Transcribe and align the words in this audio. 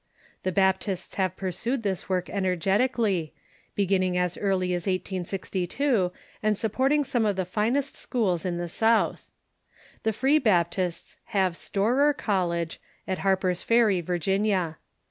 The 0.41 0.51
Baptists 0.51 1.13
have 1.21 1.37
pursued 1.37 1.83
this 1.83 2.09
work 2.09 2.27
energetically, 2.27 3.35
beginning 3.75 4.17
as 4.17 4.35
early 4.35 4.73
as 4.73 4.87
1862, 4.87 6.11
and 6.41 6.57
supporting 6.57 7.03
some 7.03 7.23
of 7.23 7.35
the 7.35 7.45
finest 7.45 7.93
schools 7.93 8.43
in 8.43 8.57
the 8.57 8.67
South. 8.67 9.29
The 10.01 10.11
Free 10.11 10.39
Baptists 10.39 11.17
have 11.37 11.55
Storer 11.55 12.15
College, 12.15 12.81
at 13.07 13.19
Har 13.19 13.37
per's 13.37 13.61
Ferry, 13.61 14.01
Virginia. 14.01 14.77